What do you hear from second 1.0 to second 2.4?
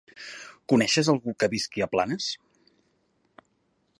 algú que visqui a Planes?